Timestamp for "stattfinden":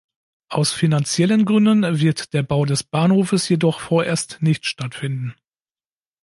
4.65-5.35